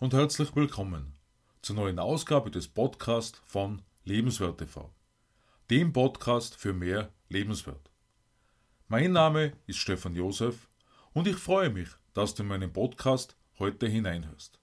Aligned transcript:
und 0.00 0.14
herzlich 0.14 0.54
willkommen 0.54 1.18
zur 1.60 1.74
neuen 1.74 1.98
Ausgabe 1.98 2.52
des 2.52 2.68
Podcasts 2.68 3.42
von 3.44 3.82
Lebenswert 4.04 4.58
TV, 4.58 4.94
dem 5.70 5.92
Podcast 5.92 6.54
für 6.54 6.72
mehr 6.72 7.12
Lebenswert. 7.28 7.90
Mein 8.86 9.10
Name 9.10 9.54
ist 9.66 9.78
Stefan 9.78 10.14
Josef 10.14 10.68
und 11.14 11.26
ich 11.26 11.34
freue 11.34 11.70
mich, 11.70 11.88
dass 12.14 12.36
du 12.36 12.44
in 12.44 12.48
meinen 12.48 12.72
Podcast 12.72 13.36
heute 13.58 13.88
hineinhörst. 13.88 14.60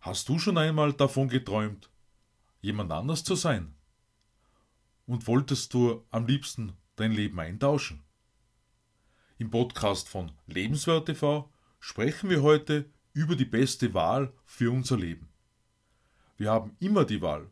Hast 0.00 0.28
du 0.28 0.38
schon 0.38 0.58
einmal 0.58 0.92
davon 0.92 1.28
geträumt, 1.28 1.90
jemand 2.60 2.92
anders 2.92 3.24
zu 3.24 3.34
sein? 3.34 3.74
Und 5.06 5.26
wolltest 5.26 5.74
du 5.74 6.06
am 6.10 6.28
liebsten 6.28 6.76
dein 6.94 7.10
Leben 7.10 7.40
eintauschen? 7.40 8.04
Im 9.38 9.50
Podcast 9.50 10.08
von 10.08 10.30
Lebenswert 10.46 11.06
TV 11.06 11.52
sprechen 11.80 12.30
wir 12.30 12.42
heute 12.42 12.92
über 13.16 13.34
die 13.34 13.46
beste 13.46 13.94
Wahl 13.94 14.32
für 14.44 14.70
unser 14.70 14.98
Leben. 14.98 15.28
Wir 16.36 16.50
haben 16.50 16.76
immer 16.80 17.06
die 17.06 17.22
Wahl. 17.22 17.48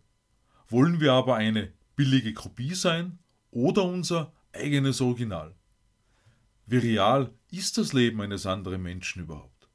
Wollen 0.69 1.01
wir 1.01 1.13
aber 1.13 1.37
eine 1.37 1.73
billige 1.97 2.35
Kopie 2.35 2.75
sein 2.75 3.19
oder 3.51 3.85
unser 3.85 4.33
eigenes 4.53 5.01
Original? 5.01 5.55
Wie 6.67 6.77
real 6.77 7.33
ist 7.51 7.79
das 7.79 7.95
Leben 7.95 8.21
eines 8.21 8.45
anderen 8.45 8.83
Menschen 8.83 9.23
überhaupt? 9.23 9.69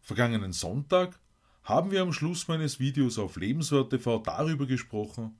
Vergangenen 0.00 0.52
Sonntag 0.52 1.20
haben 1.62 1.90
wir 1.90 2.00
am 2.00 2.12
Schluss 2.14 2.48
meines 2.48 2.80
Videos 2.80 3.18
auf 3.18 3.36
Lebenswert 3.36 3.90
TV 3.90 4.18
darüber 4.20 4.66
gesprochen, 4.66 5.38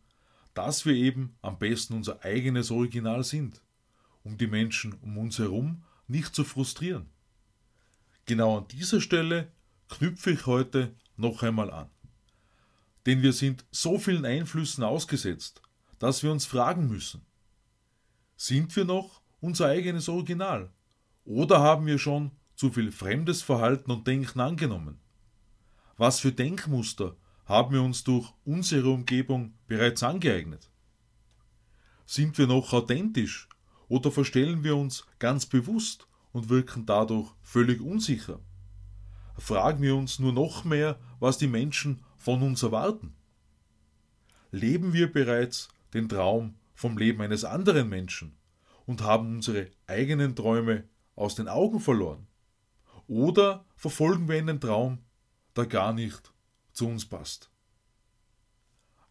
dass 0.53 0.85
wir 0.85 0.95
eben 0.95 1.37
am 1.41 1.59
besten 1.59 1.95
unser 1.95 2.23
eigenes 2.23 2.71
Original 2.71 3.25
sind 3.25 3.63
um 4.27 4.37
die 4.37 4.49
Menschen 4.49 4.93
um 4.95 5.17
uns 5.17 5.39
herum 5.39 5.85
nicht 6.09 6.35
zu 6.35 6.45
frustrieren. 6.45 7.09
Genau 8.27 8.59
an 8.59 8.69
dieser 8.69 9.01
Stelle 9.01 9.53
knüpfe 9.89 10.33
ich 10.33 10.47
heute 10.47 10.95
noch 11.17 11.45
einmal 11.45 11.71
an. 11.71 11.89
Denn 13.07 13.23
wir 13.23 13.33
sind 13.33 13.65
so 13.71 13.99
vielen 13.99 14.25
Einflüssen 14.25 14.83
ausgesetzt, 14.83 15.63
dass 16.01 16.25
wir 16.25 16.33
uns 16.33 16.45
fragen 16.45 16.89
müssen, 16.89 17.25
sind 18.37 18.75
wir 18.75 18.85
noch 18.85 19.23
unser 19.41 19.67
eigenes 19.67 20.09
Original? 20.09 20.71
Oder 21.25 21.61
haben 21.61 21.87
wir 21.87 21.99
schon 21.99 22.33
zu 22.57 22.71
viel 22.71 22.91
fremdes 22.91 23.43
Verhalten 23.43 23.91
und 23.93 24.07
Denken 24.07 24.41
angenommen? 24.41 24.99
Was 25.97 26.21
für 26.21 26.33
Denkmuster 26.33 27.17
haben 27.47 27.73
wir 27.73 27.83
uns 27.83 28.03
durch 28.03 28.33
unsere 28.45 28.91
Umgebung 28.91 29.55
bereits 29.69 30.03
angeeignet? 30.03 30.69
Sind 32.05 32.37
wir 32.39 32.47
noch 32.47 32.73
authentisch 32.73 33.49
oder 33.89 34.11
verstellen 34.11 34.65
wir 34.65 34.77
uns 34.77 35.07
ganz 35.19 35.47
bewusst 35.47 36.07
und 36.37 36.51
wirken 36.51 36.85
dadurch 36.85 37.33
völlig 37.41 37.81
unsicher? 37.81 38.41
Fragen 39.39 39.81
wir 39.81 39.97
uns 39.97 40.19
nur 40.19 40.35
noch 40.35 40.65
mehr, 40.65 40.99
was 41.19 41.39
die 41.39 41.47
Menschen 41.47 42.05
von 42.19 42.43
uns 42.43 42.63
erwarten? 42.63 43.15
Leben 44.51 44.93
wir 44.93 45.11
bereits 45.11 45.69
den 45.95 46.11
Traum 46.11 46.57
vom 46.75 46.99
Leben 46.99 47.23
eines 47.23 47.47
anderen 47.47 47.89
Menschen 47.89 48.37
und 48.85 49.01
haben 49.01 49.37
unsere 49.37 49.71
eigenen 49.87 50.37
Träume 50.37 50.85
aus 51.15 51.37
den 51.37 51.49
Augen 51.49 51.81
verloren? 51.81 52.27
Oder 53.09 53.65
verfolgen 53.75 54.29
wir 54.29 54.37
einen 54.37 54.61
Traum, 54.61 54.99
der 55.57 55.65
gar 55.65 55.95
nicht 55.95 56.35
zu 56.75 56.87
uns 56.87 57.07
passt? 57.07 57.51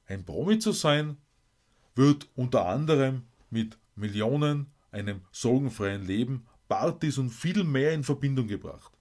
Ein 0.05 0.25
Promi 0.25 0.59
zu 0.59 0.73
sein 0.73 1.17
wird 1.95 2.29
unter 2.35 2.67
anderem 2.67 3.23
mit 3.49 3.79
Millionen, 3.95 4.67
einem 4.91 5.21
sorgenfreien 5.31 6.05
Leben, 6.05 6.45
Partys 6.67 7.17
und 7.17 7.29
viel 7.29 7.63
mehr 7.63 7.93
in 7.93 8.03
Verbindung 8.03 8.47
gebracht. 8.47 8.91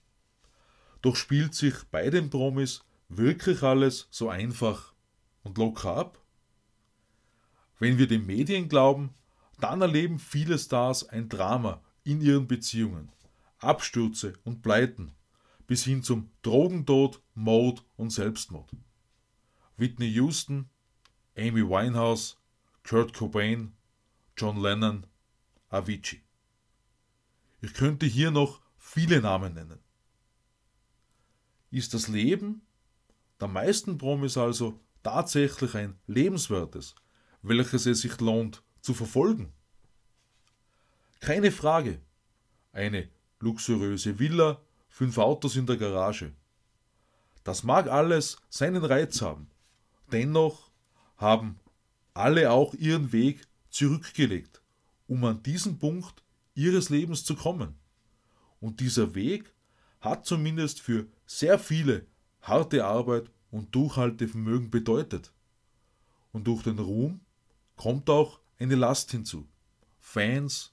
Doch 1.03 1.17
spielt 1.17 1.55
sich 1.55 1.75
bei 1.91 2.11
den 2.11 2.31
Promis 2.31 2.85
wirklich 3.09 3.63
alles 3.63 4.09
so 4.11 4.29
einfach 4.29 4.95
und 5.43 5.59
locker 5.59 5.97
ab? 5.97 6.23
Wenn 7.79 7.99
wir 7.99 8.07
den 8.07 8.27
Medien 8.27 8.69
glauben, 8.69 9.15
dann 9.61 9.83
erleben 9.83 10.19
viele 10.19 10.59
Stars 10.59 11.09
ein 11.09 11.29
Drama 11.29 11.83
in 12.05 12.21
ihren 12.21 12.49
Beziehungen, 12.49 13.11
Abstürze 13.59 14.35
und 14.45 14.63
Pleiten, 14.63 15.13
bis 15.67 15.85
hin 15.85 16.03
zum 16.03 16.31
Drogentod, 16.43 17.23
Mord 17.35 17.85
und 17.97 18.11
Selbstmord. 18.11 18.71
Whitney 19.77 20.09
Houston, 20.09 20.69
Amy 21.37 21.69
Winehouse, 21.69 22.39
Kurt 22.83 23.13
Cobain, 23.13 23.73
John 24.37 24.61
Lennon, 24.61 25.07
Avicii. 25.69 26.24
Ich 27.65 27.73
könnte 27.73 28.05
hier 28.05 28.31
noch 28.31 28.61
viele 28.77 29.23
Namen 29.23 29.55
nennen. 29.55 29.79
Ist 31.71 31.95
das 31.95 32.09
Leben 32.09 32.61
der 33.41 33.49
meisten 33.49 33.97
Promis 33.97 34.37
also 34.37 34.79
tatsächlich 35.03 35.75
ein 35.75 35.99
lebenswertes, 36.07 36.95
welches 37.41 37.87
es 37.87 38.03
sich 38.03 38.21
lohnt 38.21 38.63
zu 38.83 38.93
verfolgen? 38.93 39.51
Keine 41.21 41.51
Frage. 41.51 42.03
Eine 42.73 43.09
luxuriöse 43.41 44.19
Villa, 44.19 44.61
fünf 44.91 45.17
Autos 45.17 45.57
in 45.57 45.65
der 45.65 45.79
Garage. 45.79 46.35
Das 47.45 47.63
mag 47.63 47.89
alles 47.89 48.37
seinen 48.51 48.85
Reiz 48.85 49.23
haben. 49.23 49.49
Dennoch 50.13 50.71
haben 51.17 51.59
alle 52.13 52.51
auch 52.51 52.75
ihren 52.75 53.11
Weg 53.11 53.41
zurückgelegt, 53.71 54.61
um 55.07 55.25
an 55.25 55.43
diesen 55.43 55.79
Punkt 55.79 56.24
ihres 56.55 56.89
Lebens 56.91 57.25
zu 57.25 57.35
kommen. 57.35 57.75
Und 58.61 58.81
dieser 58.81 59.15
Weg 59.15 59.53
hat 60.01 60.27
zumindest 60.27 60.81
für 60.81 61.07
sehr 61.27 61.59
viele 61.59 62.07
harte 62.43 62.85
Arbeit 62.85 63.31
und 63.51 63.75
Durchhaltevermögen 63.75 64.71
bedeutet. 64.71 65.33
Und 66.33 66.47
durch 66.47 66.63
den 66.63 66.79
Ruhm 66.79 67.21
kommt 67.77 68.11
auch 68.11 68.41
eine 68.59 68.75
Last 68.75 69.11
hinzu. 69.11 69.47
Fans, 70.01 70.73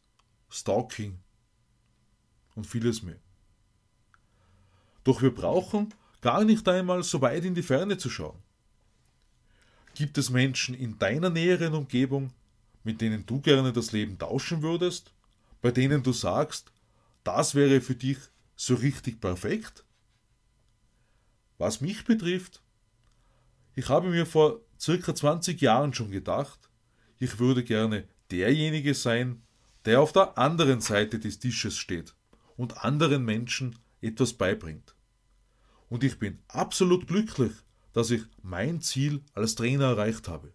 Stalking 0.49 1.19
und 2.55 2.67
vieles 2.67 3.03
mehr. 3.03 3.19
Doch 5.03 5.21
wir 5.21 5.33
brauchen 5.33 5.93
gar 6.21 6.43
nicht 6.43 6.67
einmal 6.67 7.03
so 7.03 7.21
weit 7.21 7.45
in 7.45 7.55
die 7.55 7.63
Ferne 7.63 7.97
zu 7.97 8.09
schauen. 8.09 8.37
Gibt 9.95 10.17
es 10.17 10.29
Menschen 10.29 10.75
in 10.75 10.97
deiner 10.99 11.29
näheren 11.29 11.73
Umgebung, 11.73 12.31
mit 12.83 13.01
denen 13.01 13.25
du 13.25 13.41
gerne 13.41 13.73
das 13.73 13.91
Leben 13.91 14.17
tauschen 14.17 14.61
würdest, 14.61 15.13
bei 15.61 15.71
denen 15.71 16.03
du 16.03 16.11
sagst, 16.11 16.71
das 17.23 17.55
wäre 17.55 17.81
für 17.81 17.95
dich 17.95 18.17
so 18.55 18.75
richtig 18.75 19.21
perfekt? 19.21 19.85
Was 21.57 21.81
mich 21.81 22.05
betrifft, 22.05 22.61
ich 23.75 23.87
habe 23.89 24.09
mir 24.09 24.25
vor 24.25 24.61
circa 24.79 25.13
20 25.13 25.61
Jahren 25.61 25.93
schon 25.93 26.11
gedacht, 26.11 26.69
ich 27.19 27.39
würde 27.39 27.63
gerne 27.63 28.07
derjenige 28.31 28.95
sein, 28.95 29.43
der 29.85 30.01
auf 30.01 30.11
der 30.11 30.37
anderen 30.37 30.81
Seite 30.81 31.19
des 31.19 31.39
Tisches 31.39 31.77
steht 31.77 32.15
und 32.57 32.83
anderen 32.83 33.23
Menschen 33.23 33.77
etwas 34.01 34.33
beibringt. 34.33 34.95
Und 35.89 36.03
ich 36.03 36.19
bin 36.19 36.39
absolut 36.47 37.07
glücklich, 37.07 37.51
dass 37.93 38.11
ich 38.11 38.23
mein 38.41 38.81
Ziel 38.81 39.23
als 39.33 39.55
Trainer 39.55 39.85
erreicht 39.85 40.27
habe. 40.27 40.53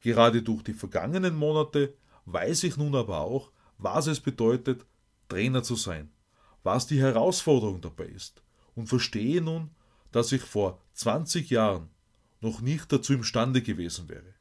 Gerade 0.00 0.42
durch 0.42 0.62
die 0.62 0.74
vergangenen 0.74 1.34
Monate 1.36 1.94
weiß 2.26 2.64
ich 2.64 2.76
nun 2.76 2.94
aber 2.94 3.20
auch, 3.20 3.50
was 3.78 4.06
es 4.06 4.20
bedeutet, 4.20 4.84
Trainer 5.28 5.62
zu 5.62 5.76
sein, 5.76 6.10
was 6.62 6.86
die 6.86 7.00
Herausforderung 7.00 7.80
dabei 7.80 8.06
ist 8.06 8.42
und 8.74 8.88
verstehe 8.88 9.40
nun, 9.40 9.70
dass 10.12 10.32
ich 10.32 10.42
vor 10.42 10.80
20 10.94 11.50
Jahren 11.50 11.88
noch 12.40 12.60
nicht 12.60 12.92
dazu 12.92 13.14
imstande 13.14 13.62
gewesen 13.62 14.08
wäre. 14.08 14.34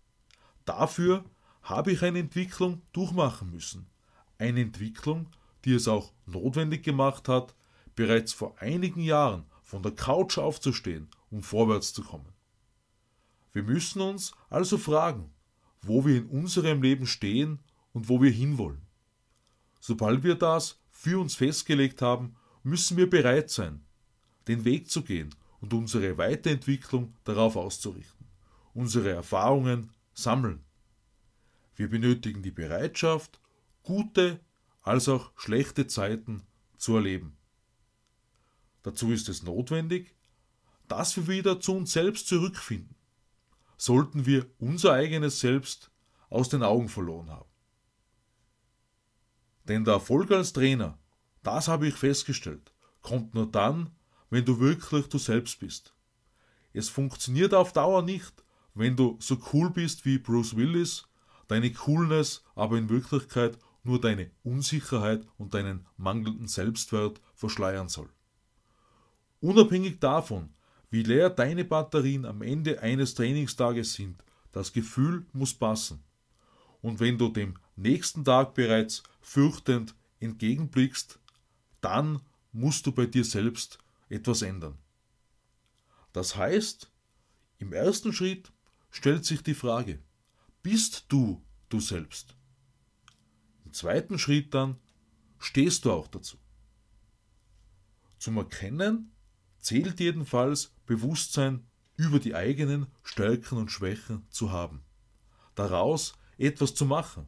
Dafür 0.66 1.24
habe 1.64 1.92
ich 1.92 2.04
eine 2.04 2.20
Entwicklung 2.20 2.82
durchmachen 2.94 3.52
müssen. 3.52 3.88
Eine 4.38 4.62
Entwicklung, 4.62 5.28
die 5.64 5.74
es 5.74 5.88
auch 5.88 6.12
notwendig 6.26 6.84
gemacht 6.84 7.28
hat, 7.28 7.56
bereits 7.96 8.34
vor 8.34 8.56
einigen 8.60 9.02
Jahren 9.02 9.46
von 9.64 9.82
der 9.82 9.94
Couch 9.94 10.38
aufzustehen, 10.38 11.08
um 11.32 11.42
vorwärts 11.42 11.94
zu 11.94 12.04
kommen. 12.04 12.32
Wir 13.54 13.64
müssen 13.64 14.02
uns 14.02 14.34
also 14.50 14.78
fragen, 14.78 15.32
wo 15.82 16.06
wir 16.06 16.18
in 16.18 16.28
unserem 16.28 16.82
Leben 16.82 17.08
stehen 17.08 17.60
und 17.96 18.10
wo 18.10 18.22
wir 18.22 18.30
hinwollen. 18.30 18.82
Sobald 19.80 20.24
wir 20.24 20.36
das 20.36 20.80
für 20.92 21.20
uns 21.20 21.36
festgelegt 21.36 22.02
haben, 22.02 22.36
müssen 22.62 22.98
wir 22.98 23.10
bereit 23.10 23.50
sein, 23.50 23.86
den 24.48 24.66
Weg 24.66 24.92
zu 24.92 25.04
gehen 25.04 25.34
und 25.62 25.74
unsere 25.74 26.18
Weiterentwicklung 26.18 27.16
darauf 27.24 27.56
auszurichten, 27.56 28.28
unsere 28.74 29.10
Erfahrungen 29.10 29.92
sammeln. 30.14 30.64
Wir 31.76 31.90
benötigen 31.90 32.44
die 32.44 32.52
Bereitschaft, 32.52 33.40
gute 33.82 34.40
als 34.84 35.10
auch 35.10 35.32
schlechte 35.38 35.88
Zeiten 35.88 36.44
zu 36.78 36.96
erleben. 36.98 37.38
Dazu 38.84 39.12
ist 39.12 39.30
es 39.30 39.42
notwendig, 39.42 40.14
dass 40.88 41.16
wir 41.16 41.28
wieder 41.28 41.60
zu 41.60 41.74
uns 41.78 41.94
selbst 41.94 42.28
zurückfinden 42.28 42.96
sollten 43.78 44.26
wir 44.26 44.46
unser 44.60 44.94
eigenes 44.94 45.40
Selbst 45.40 45.92
aus 46.30 46.50
den 46.50 46.64
Augen 46.64 46.90
verloren 46.90 47.30
haben. 47.30 47.50
Denn 49.68 49.84
der 49.84 49.96
Erfolg 49.96 50.32
als 50.32 50.54
Trainer, 50.54 50.98
das 51.44 51.68
habe 51.68 51.88
ich 51.88 51.96
festgestellt, 51.96 52.72
kommt 53.02 53.34
nur 53.34 53.52
dann, 53.52 53.90
wenn 54.30 54.46
du 54.46 54.60
wirklich 54.60 55.08
du 55.08 55.18
selbst 55.18 55.60
bist. 55.60 55.94
Es 56.74 56.90
funktioniert 56.90 57.54
auf 57.54 57.74
Dauer 57.74 58.02
nicht, 58.02 58.44
wenn 58.74 58.96
du 58.96 59.18
so 59.20 59.38
cool 59.54 59.70
bist 59.70 60.06
wie 60.06 60.18
Bruce 60.18 60.56
Willis, 60.56 61.08
deine 61.48 61.72
Coolness 61.72 62.44
aber 62.56 62.78
in 62.78 62.90
Wirklichkeit 62.90 63.58
nur 63.84 64.02
deine 64.02 64.32
Unsicherheit 64.44 65.26
und 65.38 65.54
deinen 65.54 65.86
mangelnden 65.96 66.48
Selbstwert 66.48 67.22
verschleiern 67.36 67.88
soll. 67.88 68.10
Unabhängig 69.40 70.00
davon, 70.00 70.50
wie 70.90 71.04
leer 71.04 71.30
deine 71.30 71.64
Batterien 71.64 72.26
am 72.26 72.42
Ende 72.42 72.82
eines 72.82 73.14
Trainingstages 73.16 73.94
sind, 73.94 74.24
das 74.52 74.74
Gefühl 74.74 75.26
muss 75.34 75.54
passen. 75.54 76.04
Und 76.82 77.00
wenn 77.00 77.18
du 77.18 77.30
dem 77.30 77.56
nächsten 77.76 78.24
Tag 78.24 78.54
bereits 78.54 79.04
fürchtend 79.22 79.96
entgegenblickst, 80.20 81.20
dann 81.82 82.22
musst 82.52 82.86
du 82.88 82.92
bei 82.92 83.06
dir 83.06 83.26
selbst 83.26 83.80
etwas 84.10 84.42
ändern. 84.42 84.78
Das 86.14 86.36
heißt, 86.36 86.92
im 87.58 87.74
ersten 87.74 88.14
Schritt 88.14 88.52
stellt 88.90 89.26
sich 89.26 89.44
die 89.44 89.54
Frage, 89.54 90.02
bist 90.64 91.06
du 91.10 91.44
du 91.70 91.80
selbst? 91.80 92.36
Im 93.66 93.74
zweiten 93.74 94.18
Schritt 94.18 94.54
dann, 94.54 94.78
stehst 95.38 95.86
du 95.86 95.92
auch 95.92 96.08
dazu? 96.08 96.38
Zum 98.18 98.38
Erkennen 98.38 99.12
zählt 99.60 100.00
jedenfalls 100.00 100.72
Bewusstsein 100.86 101.68
über 101.98 102.20
die 102.20 102.36
eigenen 102.36 102.88
Stärken 103.04 103.58
und 103.58 103.72
Schwächen 103.72 104.26
zu 104.30 104.52
haben, 104.52 104.82
daraus 105.56 106.14
etwas 106.38 106.74
zu 106.76 106.86
machen. 106.86 107.28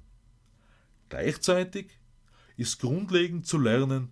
Gleichzeitig 1.09 2.00
ist 2.57 2.80
grundlegend 2.80 3.45
zu 3.45 3.57
lernen, 3.57 4.09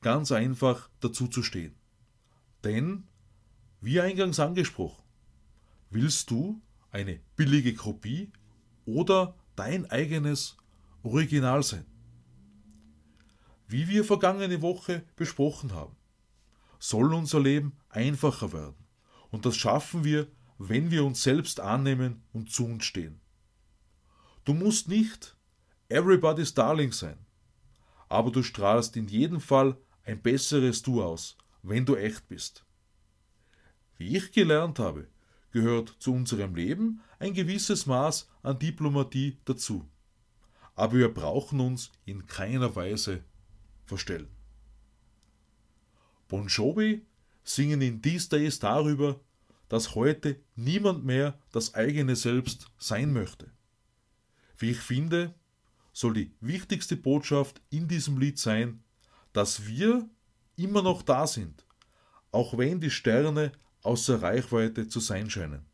ganz 0.00 0.30
einfach 0.32 0.90
dazu 1.00 1.26
zu 1.28 1.42
stehen. 1.42 1.74
Denn, 2.62 3.08
wie 3.80 4.00
eingangs 4.00 4.38
angesprochen, 4.38 5.02
willst 5.90 6.30
du 6.30 6.60
eine 6.90 7.20
billige 7.36 7.74
Kopie 7.74 8.32
oder 8.84 9.34
dein 9.56 9.90
eigenes 9.90 10.56
Original 11.02 11.62
sein? 11.62 11.86
Wie 13.68 13.88
wir 13.88 14.04
vergangene 14.04 14.62
Woche 14.62 15.04
besprochen 15.16 15.72
haben, 15.74 15.96
soll 16.78 17.12
unser 17.14 17.40
Leben 17.40 17.76
einfacher 17.88 18.52
werden. 18.52 18.86
Und 19.30 19.44
das 19.44 19.56
schaffen 19.56 20.04
wir, 20.04 20.28
wenn 20.58 20.90
wir 20.90 21.04
uns 21.04 21.22
selbst 21.22 21.60
annehmen 21.60 22.22
und 22.32 22.50
zu 22.50 22.64
uns 22.64 22.84
stehen. 22.84 23.20
Du 24.44 24.54
musst 24.54 24.88
nicht 24.88 25.35
everybody's 25.88 26.54
darling 26.54 26.92
sein, 26.92 27.18
aber 28.08 28.30
du 28.30 28.42
strahlst 28.42 28.96
in 28.96 29.08
jedem 29.08 29.40
Fall 29.40 29.76
ein 30.04 30.20
besseres 30.20 30.82
Du 30.82 31.02
aus, 31.02 31.36
wenn 31.62 31.84
du 31.84 31.96
echt 31.96 32.28
bist. 32.28 32.64
Wie 33.96 34.16
ich 34.16 34.32
gelernt 34.32 34.78
habe, 34.78 35.08
gehört 35.50 35.96
zu 35.98 36.12
unserem 36.12 36.54
Leben 36.54 37.00
ein 37.18 37.32
gewisses 37.32 37.86
Maß 37.86 38.28
an 38.42 38.58
Diplomatie 38.58 39.38
dazu. 39.44 39.88
Aber 40.74 40.94
wir 40.94 41.12
brauchen 41.12 41.60
uns 41.60 41.90
in 42.04 42.26
keiner 42.26 42.76
Weise 42.76 43.24
verstellen. 43.86 44.28
Bon 46.28 46.46
Jovi 46.48 47.06
singen 47.42 47.80
in 47.80 48.02
These 48.02 48.28
Days 48.28 48.58
darüber, 48.58 49.20
dass 49.68 49.94
heute 49.94 50.40
niemand 50.54 51.04
mehr 51.04 51.38
das 51.52 51.74
eigene 51.74 52.16
Selbst 52.16 52.70
sein 52.78 53.12
möchte. 53.12 53.50
Wie 54.58 54.70
ich 54.70 54.78
finde, 54.78 55.34
soll 55.96 56.12
die 56.12 56.30
wichtigste 56.42 56.94
Botschaft 56.94 57.62
in 57.70 57.88
diesem 57.88 58.18
Lied 58.18 58.38
sein, 58.38 58.84
dass 59.32 59.64
wir 59.64 60.06
immer 60.54 60.82
noch 60.82 61.00
da 61.00 61.26
sind, 61.26 61.64
auch 62.32 62.58
wenn 62.58 62.82
die 62.82 62.90
Sterne 62.90 63.50
außer 63.82 64.20
Reichweite 64.20 64.88
zu 64.88 65.00
sein 65.00 65.30
scheinen. 65.30 65.64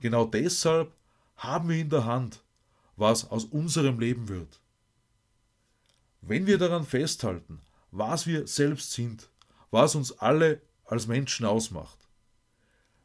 Genau 0.00 0.24
deshalb 0.24 0.96
haben 1.36 1.68
wir 1.68 1.76
in 1.76 1.90
der 1.90 2.06
Hand, 2.06 2.42
was 2.96 3.30
aus 3.30 3.44
unserem 3.44 4.00
Leben 4.00 4.28
wird. 4.28 4.58
Wenn 6.22 6.46
wir 6.46 6.56
daran 6.56 6.86
festhalten, 6.86 7.60
was 7.90 8.26
wir 8.26 8.46
selbst 8.46 8.92
sind, 8.92 9.28
was 9.70 9.96
uns 9.96 10.12
alle 10.12 10.62
als 10.86 11.06
Menschen 11.06 11.44
ausmacht, 11.44 12.08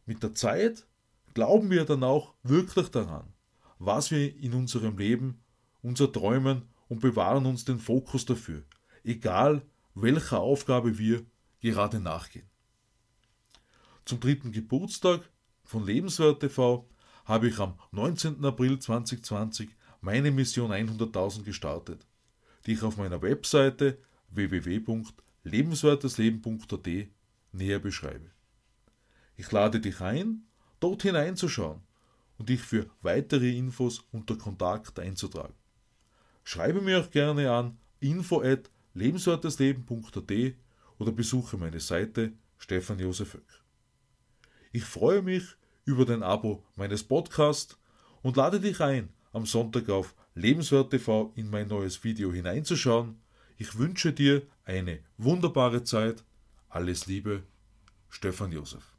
mit 0.05 0.23
der 0.23 0.33
Zeit 0.33 0.85
glauben 1.33 1.69
wir 1.69 1.83
dann 1.83 2.05
auch 2.05 2.35
wirklich 2.41 2.87
daran, 2.87 3.33
was 3.79 4.11
wir 4.11 4.33
in 4.37 4.53
unserem 4.53 4.97
Leben, 4.97 5.41
unser 5.85 6.11
Träumen 6.11 6.63
und 6.89 6.99
bewahren 7.01 7.45
uns 7.45 7.63
den 7.63 7.77
Fokus 7.77 8.25
dafür, 8.25 8.63
egal 9.03 9.61
welcher 9.93 10.39
Aufgabe 10.39 10.97
wir 10.97 11.23
gerade 11.61 11.99
nachgehen. 11.99 12.49
Zum 14.03 14.19
dritten 14.19 14.51
Geburtstag 14.51 15.29
von 15.63 15.85
Lebenswert 15.85 16.39
TV 16.39 16.89
habe 17.25 17.49
ich 17.49 17.59
am 17.59 17.77
19. 17.91 18.43
April 18.43 18.79
2020 18.79 19.69
meine 20.01 20.31
Mission 20.31 20.71
100.000 20.71 21.43
gestartet, 21.43 22.07
die 22.65 22.71
ich 22.73 22.81
auf 22.81 22.97
meiner 22.97 23.21
Webseite 23.21 23.99
www.lebenswertesleben.at 24.29 26.87
näher 27.51 27.79
beschreibe. 27.79 28.31
Ich 29.37 29.51
lade 29.51 29.79
dich 29.79 30.01
ein, 30.01 30.47
dort 30.79 31.03
hineinzuschauen 31.03 31.83
und 32.39 32.49
dich 32.49 32.61
für 32.61 32.89
weitere 33.01 33.55
Infos 33.55 34.03
unter 34.11 34.35
Kontakt 34.35 34.99
einzutragen. 34.99 35.53
Schreibe 36.45 36.79
mir 36.79 37.01
auch 37.01 37.09
gerne 37.09 37.51
an 37.51 37.77
info 37.99 38.41
at 38.41 38.69
lebenswertesleben.at 38.93 40.31
oder 40.99 41.11
besuche 41.11 41.57
meine 41.57 41.79
Seite 41.79 42.33
Stefan 42.59 42.99
Josef 42.99 43.33
Höck. 43.33 43.63
Ich 44.71 44.85
freue 44.85 45.23
mich 45.23 45.43
über 45.85 46.05
dein 46.05 46.21
Abo 46.21 46.63
meines 46.75 47.03
Podcasts 47.03 47.77
und 48.21 48.37
lade 48.37 48.59
dich 48.59 48.79
ein, 48.79 49.09
am 49.33 49.47
Sonntag 49.47 49.89
auf 49.89 50.15
Lebenswert 50.35 50.91
TV 50.91 51.33
in 51.35 51.49
mein 51.49 51.67
neues 51.67 52.03
Video 52.03 52.31
hineinzuschauen. 52.31 53.19
Ich 53.57 53.77
wünsche 53.79 54.13
dir 54.13 54.43
eine 54.65 54.99
wunderbare 55.17 55.83
Zeit. 55.83 56.23
Alles 56.69 57.07
Liebe, 57.07 57.41
Stefan 58.07 58.51
Josef. 58.51 58.94